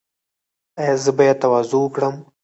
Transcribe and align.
ایا 0.79 0.95
زه 1.03 1.11
باید 1.17 1.37
تواضع 1.43 1.77
وکړم؟ 1.81 2.15